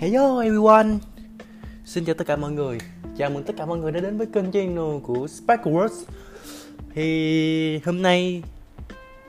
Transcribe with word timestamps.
Hello, 0.00 0.38
everyone. 0.38 0.88
Xin 1.84 2.04
chào 2.04 2.14
tất 2.14 2.26
cả 2.26 2.36
mọi 2.36 2.52
người. 2.52 2.78
Chào 3.16 3.30
mừng 3.30 3.44
tất 3.44 3.52
cả 3.58 3.66
mọi 3.66 3.78
người 3.78 3.92
đã 3.92 4.00
đến 4.00 4.18
với 4.18 4.26
kênh 4.26 4.52
channel 4.52 5.00
của 5.02 5.26
Sparkle 5.28 5.72
Words 5.72 6.04
Thì 6.94 7.78
hôm 7.78 8.02
nay 8.02 8.42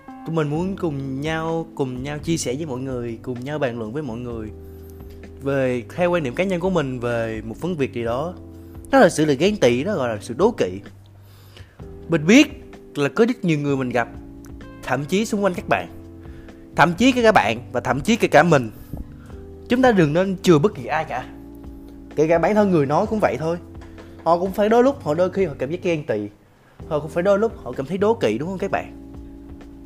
Tụi 0.08 0.36
mình 0.36 0.48
muốn 0.48 0.76
cùng 0.76 1.22
nhau 1.22 1.68
Cùng 1.76 2.04
nhau 2.04 2.18
chia 2.18 2.38
sẻ 2.38 2.56
với 2.56 2.66
mọi 2.66 2.80
người, 2.80 3.20
Cùng 3.22 3.44
nhau 3.44 3.60
bàn 3.60 3.80
luận 3.80 3.94
với 3.94 4.04
mọi 4.04 4.18
người 4.18 4.50
Về, 5.42 5.84
theo 5.96 6.12
quan 6.12 6.24
điểm 6.24 6.36
cá 6.36 6.44
nhân 6.44 6.60
của 6.60 6.70
mình 6.70 7.00
Về 7.00 7.42
một 7.46 7.62
vấn 7.62 7.76
việc 7.78 7.94
gì 7.94 8.04
đó. 8.04 8.34
Đó 8.92 9.00
là 9.00 9.10
sự 9.10 9.26
là 9.26 9.34
ghen 9.34 9.58
tị, 9.58 9.84
Đó 9.84 9.96
gọi 9.96 10.10
là 10.10 10.18
sự 10.22 10.34
đố 10.38 10.52
kỵ. 10.52 10.80
Mình 12.10 12.26
biết 12.26 12.48
là 12.96 13.10
có 13.10 13.26
rất 13.26 13.46
nhiều 13.46 13.60
người 13.60 13.78
mình 13.78 13.90
gặp, 13.90 14.10
Thậm 14.84 15.06
chí 15.06 15.26
xung 15.26 15.44
quanh 15.44 15.54
các 15.54 15.68
bạn. 15.70 15.88
Thậm 16.76 16.94
chí 16.98 17.12
cả 17.12 17.22
các 17.22 17.32
bạn 17.32 17.60
Và 17.72 17.80
thậm 17.80 18.02
chí 18.02 18.16
kể 18.16 18.28
cả 18.28 18.44
mình 18.44 18.70
chúng 19.72 19.82
ta 19.82 19.92
đừng 19.92 20.14
nên 20.14 20.38
chừa 20.38 20.60
bất 20.60 20.76
kỳ 20.76 20.86
ai 20.86 21.06
cả. 21.06 21.26
Kể 22.16 22.28
cả 22.28 22.40
bản 22.40 22.56
thân 22.56 22.72
người 22.72 22.86
nói 22.86 23.06
cũng 23.06 23.20
vậy 23.20 23.38
thôi. 23.40 23.58
Họ 24.24 24.38
cũng 24.38 24.52
phải 24.52 24.70
đôi 24.70 24.84
lúc 24.84 25.04
họ 25.04 25.14
đôi 25.14 25.30
khi 25.30 25.46
họ 25.46 25.54
cảm 25.60 25.72
giác 25.72 25.80
ghen 25.84 26.06
tị. 26.06 26.28
Họ 26.88 27.00
cũng 27.00 27.10
phải 27.10 27.24
đôi 27.24 27.40
lúc 27.40 27.52
họ 27.64 27.72
cảm 27.72 27.86
thấy 27.86 27.98
đố 27.98 28.14
kỵ, 28.14 28.38
đúng 28.38 28.50
không 28.50 28.58
các 28.58 28.72
bạn? 28.72 29.14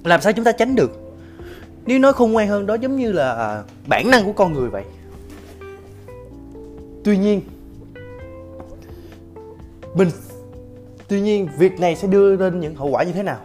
Làm 0.04 0.22
sao 0.22 0.34
chúng 0.34 0.46
ta 0.46 0.52
tránh 0.52 0.76
được? 0.76 0.92
Nếu 1.86 2.00
nói 2.00 2.14
không 2.14 2.32
ngoan 2.32 2.48
hơn, 2.48 2.66
đó 2.66 2.74
giống 2.74 2.96
như 2.96 3.12
là 3.12 3.34
à, 3.34 3.64
bản 3.88 4.12
năng 4.12 4.26
của 4.26 4.34
con 4.34 4.54
người 4.54 4.70
vậy. 4.70 4.84
Tuy 7.04 7.18
nhiên 7.18 7.42
mình 9.96 10.10
tuy 11.08 11.22
nhiên 11.22 11.48
việc 11.58 11.80
này 11.80 11.96
sẽ 11.96 12.08
đưa 12.08 12.36
lên 12.36 12.60
những 12.60 12.76
hậu 12.76 12.90
quả 12.90 13.04
như 13.04 13.12
thế 13.12 13.24
nào? 13.24 13.40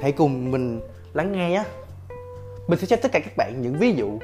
Hãy 0.00 0.12
cùng 0.12 0.50
mình 0.50 0.80
lắng 1.14 1.32
nghe 1.32 1.50
nhé. 1.50 1.64
Mình 2.68 2.78
sẽ 2.78 2.86
cho 2.86 2.96
tất 2.96 3.12
cả 3.12 3.20
các 3.20 3.36
bạn 3.36 3.62
những 3.62 3.78
ví 3.78 3.92
dụ 3.92 4.18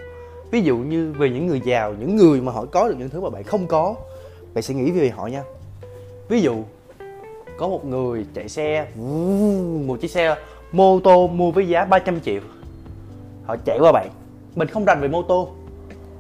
ví 0.50 0.60
dụ 0.62 0.76
như 0.76 1.12
về 1.18 1.30
những 1.30 1.46
người 1.46 1.60
giàu, 1.64 1.94
những 2.00 2.16
người 2.16 2.40
mà 2.40 2.52
họ 2.52 2.64
có 2.64 2.88
được 2.88 2.94
những 2.98 3.08
thứ 3.08 3.20
mà 3.20 3.30
bạn 3.30 3.44
không 3.44 3.66
có, 3.66 3.94
bạn 4.54 4.62
sẽ 4.62 4.74
nghĩ 4.74 4.90
về 4.90 5.10
họ 5.10 5.26
nha. 5.26 5.42
Ví 6.28 6.40
dụ, 6.40 6.62
có 7.58 7.68
một 7.68 7.84
người 7.84 8.26
chạy 8.34 8.48
xe 8.48 8.86
một 9.86 10.00
chiếc 10.00 10.10
xe, 10.10 10.36
mô 10.72 11.00
tô 11.00 11.28
mua 11.28 11.50
với 11.50 11.68
giá 11.68 11.84
300 11.84 12.20
triệu. 12.20 12.40
Họ 13.44 13.56
chạy 13.64 13.78
qua 13.80 13.92
bạn. 13.92 14.10
Mình 14.54 14.68
không 14.68 14.84
rành 14.84 15.00
về 15.00 15.08
mô 15.08 15.22
tô. 15.22 15.48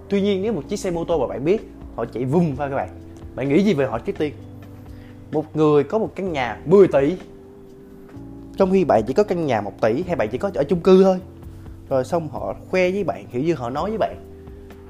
Tuy 0.08 0.20
nhiên 0.20 0.42
nếu 0.42 0.52
một 0.52 0.62
chiếc 0.68 0.76
xe 0.76 0.90
mô 0.90 1.04
tô 1.04 1.18
mà 1.18 1.26
bạn 1.26 1.44
biết, 1.44 1.70
họ 1.96 2.04
chạy 2.04 2.24
vung 2.24 2.56
qua 2.56 2.68
các 2.68 2.76
bạn. 2.76 2.88
Bạn 3.34 3.48
nghĩ 3.48 3.62
gì 3.62 3.74
về 3.74 3.86
họ 3.86 3.98
trước 3.98 4.18
tiên 4.18 4.32
một 5.32 5.56
người 5.56 5.84
có 5.84 5.98
một 5.98 6.10
căn 6.14 6.32
nhà 6.32 6.60
10 6.66 6.88
tỷ. 6.88 7.16
Trong 8.56 8.70
khi 8.72 8.84
bạn 8.84 9.02
chỉ 9.06 9.12
có 9.12 9.22
căn 9.22 9.46
nhà 9.46 9.60
1 9.60 9.80
tỷ 9.80 10.02
hay 10.02 10.16
bạn 10.16 10.28
chỉ 10.32 10.38
có 10.38 10.50
ở 10.54 10.64
chung 10.64 10.80
cư 10.80 11.04
thôi 11.04 11.18
rồi 11.88 12.04
xong 12.04 12.28
họ 12.28 12.54
khoe 12.70 12.90
với 12.90 13.04
bạn, 13.04 13.26
kiểu 13.32 13.42
như 13.42 13.54
họ 13.54 13.70
nói 13.70 13.90
với 13.90 13.98
bạn 13.98 14.16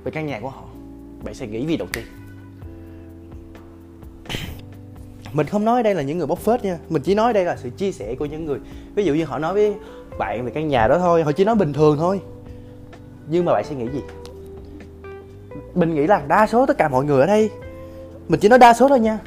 về 0.05 0.11
căn 0.11 0.27
nhà 0.27 0.41
của 0.41 0.49
họ. 0.49 0.65
Bạn 1.25 1.35
sẽ 1.35 1.47
nghĩ 1.47 1.67
gì 1.67 1.77
đầu 1.77 1.89
tiên? 1.93 2.05
Mình 5.33 5.47
không 5.47 5.65
nói 5.65 5.83
đây 5.83 5.95
là 5.95 6.03
những 6.03 6.19
người 6.19 6.27
bóc 6.27 6.39
phết 6.39 6.65
nha. 6.65 6.79
Mình 6.89 7.03
chỉ 7.03 7.15
nói 7.15 7.33
đây 7.33 7.45
là 7.45 7.57
sự 7.57 7.71
chia 7.71 7.93
sẻ 7.93 8.15
của 8.15 8.27
những 8.27 8.45
người. 8.45 8.59
Ví 8.95 9.05
dụ 9.05 9.15
như 9.15 9.25
họ 9.25 9.39
nói 9.39 9.55
với 9.55 9.75
bạn 10.19 10.45
về 10.45 10.51
căn 10.51 10.69
nhà 10.69 10.89
đó 10.89 10.99
thôi, 10.99 11.23
họ 11.23 11.33
chỉ 11.33 11.45
nói 11.45 11.55
bình 11.55 11.73
thường 11.73 11.97
thôi. 11.99 12.21
Nhưng 13.31 13.45
mà 13.45 13.53
bạn 13.53 13.65
sẽ 13.65 13.75
nghĩ 13.75 13.87
gì? 13.93 14.01
Mình 15.75 15.95
nghĩ 15.95 16.07
là 16.07 16.23
đa 16.29 16.47
số 16.47 16.67
tất 16.67 16.79
cả 16.79 16.89
mọi 16.89 17.05
người 17.05 17.21
ở 17.21 17.27
đây, 17.27 17.51
mình 18.29 18.41
chỉ 18.41 18.49
nói 18.49 18.59
đa 18.59 18.75
số 18.75 18.89
thôi 18.89 19.01
nha. 19.01 19.19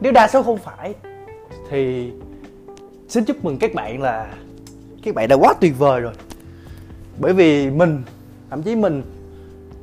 Nếu 0.00 0.12
đa 0.12 0.28
số 0.28 0.42
không 0.42 0.58
phải, 0.58 0.94
thì 1.70 2.10
xin 3.08 3.24
chúc 3.24 3.44
mừng 3.44 3.58
các 3.58 3.74
bạn 3.74 4.02
là, 4.02 4.34
các 5.02 5.14
bạn 5.14 5.28
đã 5.28 5.36
quá 5.36 5.54
tuyệt 5.60 5.78
vời 5.78 6.00
rồi 6.00 6.12
bởi 7.22 7.32
vì 7.32 7.70
mình, 7.70 8.02
thậm 8.50 8.62
chí 8.62 8.76
mình, 8.76 9.02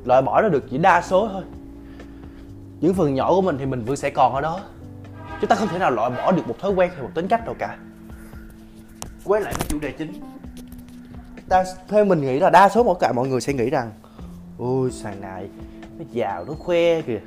loại 0.04 0.22
bỏ 0.22 0.42
ra 0.42 0.48
được 0.48 0.64
chỉ 0.70 0.78
đa 0.78 1.02
số 1.02 1.28
thôi. 1.32 1.42
Những 2.80 2.94
phần 2.94 3.14
nhỏ 3.14 3.30
của 3.34 3.42
mình 3.42 3.56
thì 3.58 3.66
mình 3.66 3.84
vẫn 3.84 3.96
sẽ 3.96 4.10
còn 4.10 4.34
ở 4.34 4.40
đó. 4.40 4.60
Chúng 5.40 5.48
ta 5.48 5.56
không 5.56 5.68
thể 5.68 5.78
nào 5.78 5.90
loại 5.90 6.10
bỏ 6.10 6.32
được 6.32 6.48
một 6.48 6.54
thói 6.58 6.72
quen 6.72 6.90
hay 6.94 7.02
một 7.02 7.10
tính 7.14 7.28
cách 7.28 7.44
nào 7.44 7.54
cả. 7.58 7.78
Quay 9.24 9.42
lại 9.42 9.54
với 9.56 9.66
chủ 9.68 9.78
đề 9.78 9.92
chính. 9.92 10.12
Ta 11.48 11.64
theo 11.88 12.04
mình 12.04 12.20
nghĩ 12.20 12.40
là 12.40 12.50
đa 12.50 12.68
số 12.68 12.84
mọi 12.84 12.96
cả 13.00 13.12
mọi 13.12 13.28
người 13.28 13.40
sẽ 13.40 13.52
nghĩ 13.52 13.70
rằng, 13.70 13.90
ôi 14.58 14.90
sàn 14.90 15.20
này, 15.20 15.48
nó 15.98 16.04
giàu, 16.12 16.44
nó 16.44 16.54
khoe 16.54 17.02
kìa. 17.02 17.20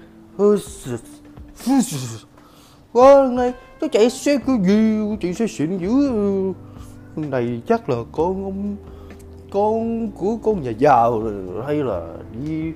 Quá 2.91 3.24
lần 3.24 3.35
này 3.35 3.53
nó 3.81 3.88
chạy 3.91 4.09
xe 4.09 4.38
cái 4.47 4.57
gì 4.63 5.00
chạy 5.22 5.34
xe 5.34 5.47
xịn 5.47 5.78
dữ. 5.78 5.91
Này 7.16 7.62
chắc 7.68 7.90
là 7.90 7.95
con 8.12 8.44
ông 8.44 8.75
con 9.53 10.12
của 10.12 10.38
con 10.44 10.64
nhà 10.64 10.72
giàu 10.72 11.24
hay 11.68 11.75
là 11.75 12.08
đi 12.46 12.72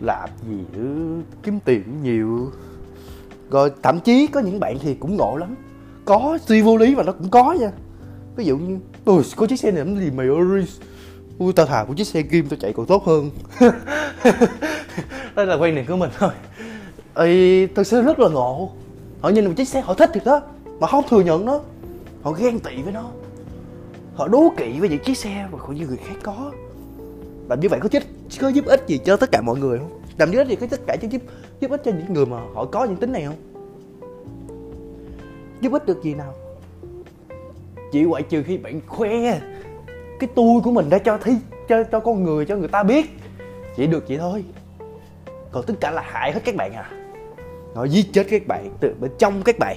làm 0.00 0.28
gì 0.48 0.58
nữa 0.72 1.22
kiếm 1.42 1.58
tiền 1.64 2.02
nhiều. 2.02 2.50
Rồi 3.50 3.70
thậm 3.82 4.00
chí 4.00 4.26
có 4.26 4.40
những 4.40 4.60
bạn 4.60 4.78
thì 4.80 4.94
cũng 4.94 5.16
ngộ 5.16 5.36
lắm. 5.36 5.54
Có 6.04 6.38
suy 6.46 6.62
vô 6.62 6.76
lý 6.76 6.94
mà 6.94 7.02
nó 7.02 7.12
cũng 7.12 7.30
có 7.30 7.52
nha. 7.52 7.70
Ví 8.36 8.44
dụ 8.44 8.56
như 8.58 8.78
ôi 9.04 9.22
có 9.36 9.46
chiếc 9.46 9.60
xe 9.60 9.70
này 9.70 9.84
làm 9.84 9.96
gì 9.96 10.10
mày 10.10 10.26
ơi? 10.26 10.66
Ui 11.38 11.52
tao 11.52 11.66
thà 11.66 11.84
một 11.84 11.94
chiếc 11.96 12.06
xe 12.06 12.22
kim 12.22 12.48
tao 12.48 12.56
chạy 12.60 12.72
còn 12.72 12.86
tốt 12.86 13.04
hơn. 13.04 13.30
Đây 15.34 15.46
là 15.46 15.56
quan 15.56 15.74
niệm 15.74 15.84
của 15.88 15.96
mình 15.96 16.10
thôi. 16.18 16.30
Ê, 17.14 17.66
thực 17.66 17.86
sự 17.86 18.02
rất 18.02 18.18
là 18.18 18.28
ngộ. 18.28 18.70
Họ 19.20 19.28
nhìn 19.28 19.44
một 19.44 19.52
chiếc 19.56 19.68
xe 19.68 19.80
họ 19.80 19.94
thích 19.94 20.10
thì 20.14 20.20
đó 20.24 20.40
mà 20.80 20.86
không 20.86 21.04
thừa 21.08 21.20
nhận 21.20 21.44
nó. 21.44 21.60
Họ 22.22 22.32
ghen 22.32 22.60
tị 22.60 22.82
với 22.82 22.92
nó 22.92 23.10
họ 24.14 24.28
đố 24.28 24.52
kỵ 24.56 24.80
với 24.80 24.88
những 24.88 25.04
chiếc 25.04 25.18
xe 25.18 25.48
mà 25.52 25.58
những 25.74 25.88
người 25.88 25.96
khác 25.96 26.14
có. 26.22 26.52
Làm 27.48 27.60
như 27.60 27.68
vậy 27.68 27.80
có 27.82 27.88
chết 27.88 28.02
có 28.40 28.48
giúp 28.48 28.64
ích 28.66 28.84
gì 28.86 29.00
cho 29.04 29.16
tất 29.16 29.32
cả 29.32 29.40
mọi 29.40 29.58
người 29.58 29.78
không? 29.78 30.00
Làm 30.18 30.30
như 30.30 30.36
vậy 30.36 30.46
thì 30.48 30.56
có 30.56 30.66
tất 30.66 30.80
cả 30.86 30.94
giúp 30.94 31.22
giúp 31.60 31.70
ích 31.70 31.82
cho 31.84 31.90
những 31.90 32.12
người 32.12 32.26
mà 32.26 32.40
họ 32.54 32.64
có 32.64 32.84
những 32.84 32.96
tính 32.96 33.12
này 33.12 33.24
không? 33.24 33.36
Giúp 35.60 35.72
ích 35.72 35.86
được 35.86 36.02
gì 36.02 36.14
nào? 36.14 36.34
Chỉ 37.92 38.02
ngoại 38.02 38.22
trừ 38.22 38.42
khi 38.42 38.58
bạn 38.58 38.80
khoe 38.86 39.40
cái 40.20 40.30
tôi 40.34 40.60
của 40.64 40.70
mình 40.70 40.90
đã 40.90 40.98
cho 40.98 41.18
thi 41.18 41.32
cho 41.68 41.84
cho 41.84 42.00
con 42.00 42.24
người, 42.24 42.46
cho 42.46 42.56
người 42.56 42.68
ta 42.68 42.82
biết. 42.82 43.06
Chỉ 43.76 43.86
được 43.86 44.04
vậy 44.08 44.18
thôi. 44.18 44.44
Còn 45.52 45.64
tất 45.66 45.74
cả 45.80 45.90
là 45.90 46.02
hại 46.02 46.32
hết 46.32 46.40
các 46.44 46.56
bạn 46.56 46.72
à. 46.72 46.90
Nó 47.74 47.84
giết 47.84 48.06
chết 48.12 48.26
các 48.30 48.46
bạn 48.46 48.70
từ 48.80 48.94
bên 49.00 49.10
trong 49.18 49.42
các 49.42 49.58
bạn. 49.58 49.76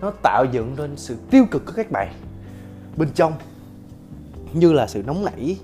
Nó 0.00 0.10
tạo 0.22 0.44
dựng 0.52 0.74
lên 0.78 0.96
sự 0.96 1.16
tiêu 1.30 1.44
cực 1.50 1.66
của 1.66 1.72
các 1.76 1.90
bạn. 1.90 2.12
Bên 2.96 3.08
trong 3.14 3.32
như 4.52 4.72
là 4.72 4.86
sự 4.86 5.02
nóng 5.06 5.24
nảy, 5.24 5.56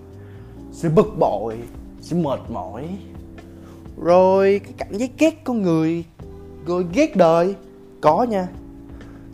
sự 0.73 0.89
bực 0.89 1.19
bội, 1.19 1.57
sự 2.01 2.17
mệt 2.17 2.41
mỏi. 2.49 2.89
Rồi 4.03 4.61
cái 4.65 4.73
cảm 4.77 4.99
giác 4.99 5.11
ghét 5.19 5.45
con 5.45 5.63
người 5.63 6.05
rồi 6.67 6.87
ghét 6.93 7.17
đời, 7.17 7.55
có 8.01 8.23
nha. 8.23 8.49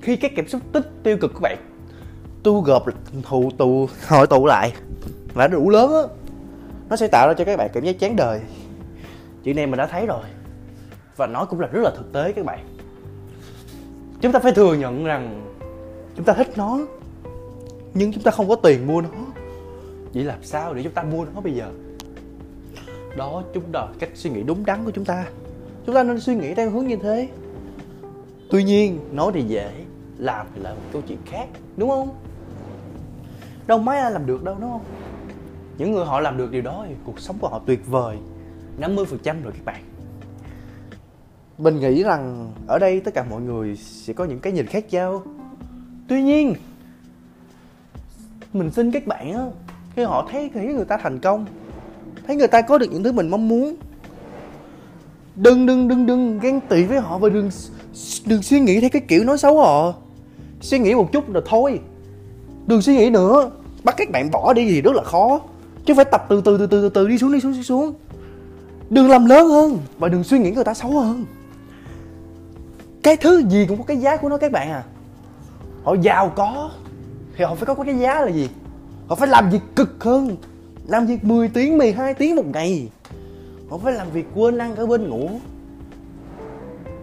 Khi 0.00 0.16
các 0.16 0.32
cảm 0.36 0.48
xúc 0.48 0.62
tích 0.72 0.90
tiêu 1.02 1.16
cực 1.20 1.34
của 1.34 1.40
bạn 1.40 1.58
tu 2.42 2.60
gộp 2.60 2.84
thù 3.22 3.50
tù, 3.58 3.88
hội 4.08 4.26
tụ 4.26 4.46
lại 4.46 4.72
và 5.34 5.48
đủ 5.48 5.70
lớn 5.70 5.92
á. 5.92 6.02
Nó 6.88 6.96
sẽ 6.96 7.08
tạo 7.08 7.28
ra 7.28 7.34
cho 7.34 7.44
các 7.44 7.56
bạn 7.56 7.70
cảm 7.72 7.84
giác 7.84 7.98
chán 7.98 8.16
đời. 8.16 8.40
Chuyện 9.44 9.56
này 9.56 9.66
mình 9.66 9.78
đã 9.78 9.86
thấy 9.86 10.06
rồi. 10.06 10.24
Và 11.16 11.26
nó 11.26 11.44
cũng 11.44 11.60
là 11.60 11.66
rất 11.66 11.80
là 11.82 11.90
thực 11.96 12.12
tế 12.12 12.32
các 12.32 12.44
bạn. 12.44 12.76
Chúng 14.20 14.32
ta 14.32 14.38
phải 14.38 14.52
thừa 14.52 14.74
nhận 14.74 15.04
rằng 15.04 15.52
chúng 16.16 16.24
ta 16.24 16.32
thích 16.32 16.52
nó, 16.56 16.78
nhưng 17.94 18.12
chúng 18.12 18.22
ta 18.22 18.30
không 18.30 18.48
có 18.48 18.56
tiền 18.56 18.86
mua 18.86 19.00
nó 19.00 19.08
vậy 20.14 20.24
làm 20.24 20.42
sao 20.42 20.74
để 20.74 20.82
chúng 20.82 20.92
ta 20.92 21.02
mua 21.02 21.24
nó 21.34 21.40
bây 21.40 21.54
giờ? 21.54 21.72
Đó 23.16 23.42
chúng 23.54 23.72
ta 23.72 23.86
cách 23.98 24.10
suy 24.14 24.30
nghĩ 24.30 24.42
đúng 24.42 24.66
đắn 24.66 24.84
của 24.84 24.90
chúng 24.90 25.04
ta. 25.04 25.26
Chúng 25.86 25.94
ta 25.94 26.02
nên 26.02 26.20
suy 26.20 26.34
nghĩ 26.34 26.54
theo 26.54 26.70
hướng 26.70 26.86
như 26.86 26.96
thế. 26.96 27.28
Tuy 28.50 28.64
nhiên 28.64 28.98
nói 29.12 29.32
thì 29.34 29.42
dễ 29.42 29.70
làm 30.18 30.46
thì 30.54 30.60
là 30.62 30.70
một 30.70 30.80
câu 30.92 31.02
chuyện 31.08 31.18
khác, 31.26 31.46
đúng 31.76 31.90
không? 31.90 32.08
Đâu 33.66 33.78
mấy 33.78 33.98
ai 33.98 34.10
làm 34.10 34.26
được 34.26 34.44
đâu, 34.44 34.56
đúng 34.60 34.70
không? 34.70 34.84
Những 35.78 35.92
người 35.92 36.04
họ 36.04 36.20
làm 36.20 36.36
được 36.36 36.50
điều 36.50 36.62
đó 36.62 36.84
thì 36.88 36.94
cuộc 37.04 37.20
sống 37.20 37.38
của 37.40 37.48
họ 37.48 37.60
tuyệt 37.66 37.86
vời. 37.86 38.16
50% 38.80 39.42
rồi 39.42 39.52
các 39.52 39.64
bạn. 39.64 39.82
Mình 41.58 41.80
nghĩ 41.80 42.02
rằng 42.02 42.52
ở 42.66 42.78
đây 42.78 43.00
tất 43.00 43.14
cả 43.14 43.24
mọi 43.30 43.40
người 43.40 43.76
sẽ 43.76 44.12
có 44.12 44.24
những 44.24 44.40
cái 44.40 44.52
nhìn 44.52 44.66
khác 44.66 44.84
nhau. 44.90 45.22
Tuy 46.08 46.22
nhiên, 46.22 46.54
mình 48.52 48.70
xin 48.70 48.90
các 48.90 49.06
bạn 49.06 49.32
á 49.32 49.46
khi 49.96 50.02
họ 50.02 50.28
thấy 50.30 50.50
thấy 50.54 50.66
người 50.66 50.84
ta 50.84 50.96
thành 50.96 51.18
công. 51.18 51.46
Thấy 52.26 52.36
người 52.36 52.48
ta 52.48 52.62
có 52.62 52.78
được 52.78 52.86
những 52.92 53.02
thứ 53.02 53.12
mình 53.12 53.28
mong 53.28 53.48
muốn. 53.48 53.76
Đừng 55.36 55.66
đừng 55.66 55.88
đừng 55.88 56.06
đừng 56.06 56.38
ghen 56.38 56.60
tị 56.60 56.84
với 56.84 57.00
họ 57.00 57.18
và 57.18 57.28
đừng 57.28 57.50
đừng 58.26 58.42
suy 58.42 58.60
nghĩ 58.60 58.80
theo 58.80 58.90
cái 58.90 59.02
kiểu 59.08 59.24
nói 59.24 59.38
xấu 59.38 59.60
họ. 59.60 59.94
Suy 60.60 60.78
nghĩ 60.78 60.94
một 60.94 61.12
chút 61.12 61.32
rồi 61.32 61.42
thôi. 61.46 61.80
Đừng 62.66 62.82
suy 62.82 62.96
nghĩ 62.96 63.10
nữa. 63.10 63.50
Bắt 63.84 63.94
các 63.98 64.10
bạn 64.10 64.30
bỏ 64.30 64.52
đi 64.52 64.64
thì 64.70 64.82
rất 64.82 64.94
là 64.94 65.02
khó. 65.02 65.40
Chứ 65.86 65.94
phải 65.94 66.04
tập 66.04 66.26
từ 66.28 66.40
từ 66.40 66.58
từ 66.58 66.66
từ 66.66 66.80
từ, 66.82 66.88
từ 66.88 67.08
đi 67.08 67.18
xuống 67.18 67.32
đi 67.32 67.40
xuống 67.40 67.52
đi 67.52 67.62
xuống. 67.62 67.94
Đừng 68.90 69.10
làm 69.10 69.26
lớn 69.26 69.48
hơn 69.48 69.78
và 69.98 70.08
đừng 70.08 70.24
suy 70.24 70.38
nghĩ 70.38 70.50
người 70.50 70.64
ta 70.64 70.74
xấu 70.74 70.90
hơn. 70.90 71.24
Cái 73.02 73.16
thứ 73.16 73.42
gì 73.48 73.66
cũng 73.68 73.78
có 73.78 73.84
cái 73.84 73.96
giá 73.96 74.16
của 74.16 74.28
nó 74.28 74.38
các 74.38 74.52
bạn 74.52 74.70
à. 74.70 74.82
Họ 75.84 75.94
giàu 75.94 76.32
có 76.36 76.70
thì 77.36 77.44
họ 77.44 77.54
phải 77.54 77.66
có 77.66 77.84
cái 77.84 77.98
giá 77.98 78.20
là 78.20 78.30
gì? 78.30 78.48
Họ 79.06 79.14
phải 79.14 79.28
làm 79.28 79.50
việc 79.50 79.60
cực 79.76 80.04
hơn. 80.04 80.36
Làm 80.86 81.06
việc 81.06 81.24
10 81.24 81.48
tiếng 81.48 81.78
12 81.78 82.14
tiếng 82.14 82.36
một 82.36 82.46
ngày. 82.46 82.88
Họ 83.70 83.78
phải 83.78 83.92
làm 83.92 84.10
việc 84.10 84.26
quên 84.34 84.58
ăn 84.58 84.76
ở 84.76 84.86
bên 84.86 85.08
ngủ. 85.08 85.30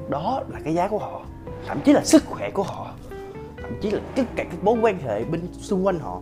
Đó 0.10 0.44
là 0.50 0.60
cái 0.64 0.74
giá 0.74 0.88
của 0.88 0.98
họ. 0.98 1.22
Thậm 1.68 1.80
chí 1.86 1.94
là 1.94 2.04
sức 2.04 2.26
khỏe 2.26 2.50
của 2.50 2.64
họ. 2.64 2.94
Thậm 3.62 3.74
chí 3.82 3.92
là 3.92 4.00
tất 4.16 4.24
cả 4.36 4.44
các 4.44 4.64
mối 4.64 4.78
quan 4.82 5.00
hệ 5.00 5.24
bên 5.24 5.42
xung 5.62 5.86
quanh 5.86 6.00
họ. 6.00 6.22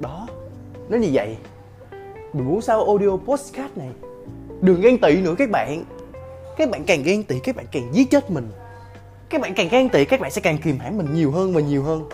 Đó, 0.00 0.26
nó 0.88 0.98
như 0.98 1.08
vậy. 1.12 1.36
Mình 2.32 2.48
muốn 2.48 2.60
sao 2.60 2.84
audio 2.84 3.16
postcard 3.16 3.76
này 3.76 3.88
đừng 4.60 4.80
ghen 4.80 4.98
tị 4.98 5.16
nữa 5.16 5.34
các 5.38 5.50
bạn. 5.50 5.84
Các 6.56 6.70
bạn 6.70 6.84
càng 6.86 7.02
ghen 7.02 7.22
tị, 7.22 7.38
các 7.38 7.56
bạn 7.56 7.66
càng 7.72 7.94
giết 7.94 8.10
chết 8.10 8.30
mình. 8.30 8.48
Các 9.28 9.40
bạn 9.40 9.54
càng 9.54 9.68
ghen 9.70 9.88
tị, 9.88 10.04
các 10.04 10.20
bạn 10.20 10.30
sẽ 10.30 10.40
càng 10.40 10.58
kìm 10.58 10.78
hãm 10.78 10.96
mình 10.96 11.06
nhiều 11.14 11.30
hơn 11.30 11.54
và 11.54 11.60
nhiều 11.60 11.82
hơn 11.82 12.08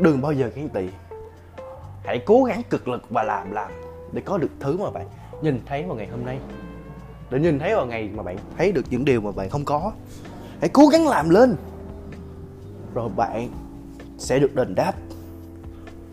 đừng 0.00 0.20
bao 0.20 0.32
giờ 0.32 0.50
ghen 0.54 0.68
tị. 0.68 0.88
Hãy 2.04 2.22
cố 2.26 2.44
gắng 2.44 2.62
cực 2.70 2.88
lực 2.88 3.10
và 3.10 3.22
làm 3.22 3.52
làm 3.52 3.70
để 4.12 4.22
có 4.24 4.38
được 4.38 4.50
thứ 4.60 4.76
mà 4.76 4.90
bạn 4.90 5.06
nhìn 5.42 5.60
thấy 5.66 5.82
vào 5.82 5.96
ngày 5.96 6.06
hôm 6.06 6.24
nay. 6.24 6.38
Để 7.30 7.38
nhìn 7.38 7.58
thấy 7.58 7.74
vào 7.74 7.86
ngày 7.86 8.10
mà 8.14 8.22
bạn 8.22 8.36
thấy 8.56 8.72
được 8.72 8.84
những 8.90 9.04
điều 9.04 9.20
mà 9.20 9.30
bạn 9.32 9.48
không 9.48 9.64
có. 9.64 9.92
Hãy 10.60 10.68
cố 10.68 10.86
gắng 10.86 11.08
làm 11.08 11.30
lên. 11.30 11.56
Rồi 12.94 13.08
bạn 13.16 13.48
sẽ 14.18 14.38
được 14.38 14.54
đền 14.54 14.74
đáp. 14.74 14.92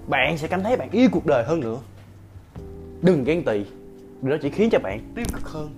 Bạn 0.07 0.37
sẽ 0.37 0.47
cảm 0.47 0.63
thấy 0.63 0.77
bạn 0.77 0.89
yêu 0.91 1.09
cuộc 1.11 1.25
đời 1.25 1.43
hơn 1.43 1.59
nữa. 1.59 1.77
Đừng 3.01 3.23
ghen 3.23 3.45
tị. 3.45 3.65
Điều 4.21 4.31
đó 4.31 4.37
chỉ 4.41 4.49
khiến 4.49 4.69
cho 4.71 4.79
bạn 4.79 5.11
tiêu 5.15 5.25
cực 5.33 5.49
hơn 5.49 5.69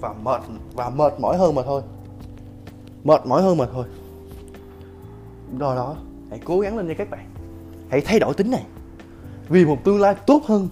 và 0.00 0.12
mệt 0.22 0.40
và 0.74 0.90
mệt 0.90 1.20
mỏi 1.20 1.36
hơn 1.36 1.54
mà 1.54 1.62
thôi. 1.62 1.82
Mệt 3.04 3.26
mỏi 3.26 3.42
hơn 3.42 3.58
mà 3.58 3.66
thôi. 3.72 3.86
Do 5.58 5.74
đó 5.74 5.96
hãy 6.32 6.40
cố 6.44 6.60
gắng 6.60 6.76
lên 6.76 6.88
nha 6.88 6.94
các 6.94 7.10
bạn. 7.10 7.26
Hãy 7.90 8.00
thay 8.00 8.18
đổi 8.18 8.34
tính 8.34 8.50
này. 8.50 8.64
Vì 9.48 9.64
một 9.64 9.84
tương 9.84 10.00
lai 10.00 10.14
tốt 10.26 10.42
hơn. 10.46 10.68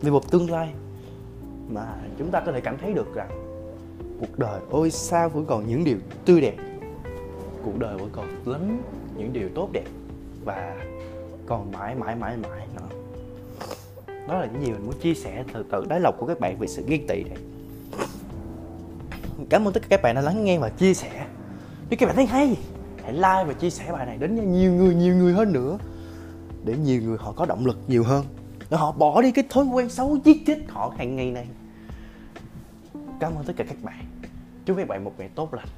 Vì 0.00 0.10
một 0.10 0.30
tương 0.30 0.50
lai 0.50 0.72
mà 1.68 1.96
chúng 2.18 2.30
ta 2.30 2.40
có 2.40 2.52
thể 2.52 2.60
cảm 2.60 2.78
thấy 2.78 2.94
được 2.94 3.14
rằng 3.14 3.28
cuộc 4.20 4.38
đời 4.38 4.60
ôi 4.70 4.90
sao 4.90 5.28
vẫn 5.28 5.46
còn 5.46 5.68
những 5.68 5.84
điều 5.84 5.96
tươi 6.24 6.40
đẹp. 6.40 6.56
Cuộc 7.64 7.78
đời 7.78 7.96
vẫn 7.98 8.10
còn 8.12 8.42
lắm 8.44 8.82
những 9.16 9.32
điều 9.32 9.48
tốt 9.54 9.68
đẹp 9.72 9.84
và 10.44 10.76
còn 11.46 11.72
mãi 11.72 11.94
mãi 11.94 12.16
mãi 12.16 12.36
mãi 12.36 12.66
nữa. 12.76 12.88
Đó 14.28 14.38
là 14.38 14.46
những 14.46 14.62
gì 14.62 14.72
mình 14.72 14.84
muốn 14.84 15.00
chia 15.00 15.14
sẻ 15.14 15.44
từ 15.52 15.64
từ 15.70 15.84
đáy 15.88 16.00
lòng 16.00 16.14
của 16.18 16.26
các 16.26 16.40
bạn 16.40 16.58
về 16.58 16.66
sự 16.66 16.84
ghen 16.86 17.06
tị 17.06 17.24
này. 17.24 17.38
Cảm 19.50 19.68
ơn 19.68 19.74
tất 19.74 19.80
cả 19.82 19.86
các 19.90 20.02
bạn 20.02 20.14
đã 20.14 20.20
lắng 20.20 20.44
nghe 20.44 20.58
và 20.58 20.68
chia 20.68 20.94
sẻ. 20.94 21.26
Nếu 21.90 21.96
các 21.98 22.06
bạn 22.06 22.16
thấy 22.16 22.26
hay 22.26 22.56
hãy 23.06 23.14
like 23.14 23.44
và 23.46 23.52
chia 23.52 23.70
sẻ 23.70 23.92
bài 23.92 24.06
này 24.06 24.18
đến 24.18 24.52
nhiều 24.52 24.72
người 24.72 24.94
nhiều 24.94 25.14
người 25.14 25.32
hơn 25.32 25.52
nữa. 25.52 25.78
Để 26.64 26.76
nhiều 26.76 27.02
người 27.02 27.16
họ 27.20 27.32
có 27.32 27.46
động 27.46 27.66
lực 27.66 27.78
nhiều 27.88 28.04
hơn. 28.04 28.24
Để 28.70 28.76
họ 28.76 28.92
bỏ 28.92 29.22
đi 29.22 29.32
cái 29.32 29.44
thói 29.50 29.64
quen 29.64 29.88
xấu 29.88 30.18
giết 30.24 30.46
chết 30.46 30.58
họ 30.68 30.94
hàng 30.98 31.16
ngày 31.16 31.30
này. 31.30 31.46
Cảm 33.20 33.34
ơn 33.36 33.44
tất 33.44 33.52
cả 33.56 33.64
các 33.64 33.82
bạn. 33.82 34.04
Chúc 34.64 34.76
các 34.76 34.88
bạn 34.88 35.04
một 35.04 35.12
ngày 35.18 35.28
tốt 35.34 35.54
lành. 35.54 35.68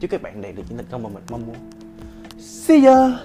Chúc 0.00 0.10
các 0.10 0.22
bạn 0.22 0.42
đạt 0.42 0.54
được 0.54 0.62
những 0.68 0.78
thành 0.78 0.86
công 0.90 1.02
mà 1.02 1.08
mình 1.08 1.24
mong 1.30 1.46
muốn. 1.46 1.56
See 2.38 2.80
ya! 2.84 3.18